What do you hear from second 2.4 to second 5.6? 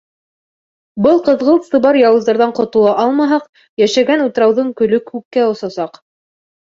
ҡотола алмаһаҡ, йәшәгән утрауҙың көлө күккә